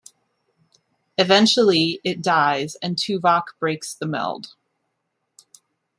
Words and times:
Eventually, 1.19 2.01
it 2.03 2.23
dies, 2.23 2.73
and 2.81 2.95
Tuvok 2.95 3.49
breaks 3.59 3.93
the 3.93 4.07
meld. 4.07 4.55